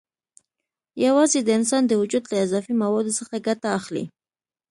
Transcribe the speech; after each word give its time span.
یوازې 1.05 1.39
د 1.43 1.49
انسان 1.59 1.83
د 1.87 1.91
وجود 2.01 2.23
له 2.31 2.37
اضافي 2.45 2.73
موادو 2.81 3.11
څخه 3.19 3.35
ګټه 3.47 3.67
اخلي. 3.79 4.05